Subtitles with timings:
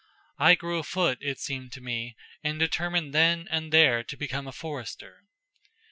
[0.39, 4.27] I grew a foot, it seemed to me, and determined then and there to be
[4.27, 5.25] a forester."